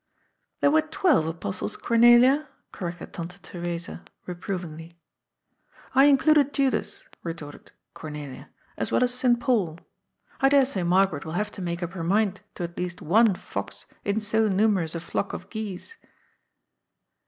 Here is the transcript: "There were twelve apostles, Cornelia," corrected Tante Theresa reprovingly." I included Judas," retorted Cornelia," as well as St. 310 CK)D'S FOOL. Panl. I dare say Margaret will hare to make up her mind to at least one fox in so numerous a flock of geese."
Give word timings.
"There 0.61 0.71
were 0.71 0.81
twelve 0.81 1.27
apostles, 1.27 1.77
Cornelia," 1.77 2.49
corrected 2.71 3.13
Tante 3.13 3.37
Theresa 3.43 4.03
reprovingly." 4.25 4.93
I 5.93 6.05
included 6.05 6.55
Judas," 6.55 7.07
retorted 7.21 7.71
Cornelia," 7.93 8.49
as 8.79 8.91
well 8.91 9.03
as 9.03 9.13
St. 9.13 9.37
310 9.37 9.37
CK)D'S 9.37 9.45
FOOL. 9.45 9.75
Panl. 9.75 9.85
I 10.41 10.49
dare 10.49 10.65
say 10.65 10.81
Margaret 10.81 11.23
will 11.23 11.33
hare 11.33 11.45
to 11.45 11.61
make 11.61 11.83
up 11.83 11.91
her 11.91 12.03
mind 12.03 12.41
to 12.55 12.63
at 12.63 12.79
least 12.79 13.03
one 13.03 13.35
fox 13.35 13.85
in 14.03 14.19
so 14.19 14.47
numerous 14.47 14.95
a 14.95 14.99
flock 14.99 15.33
of 15.33 15.51
geese." 15.51 15.97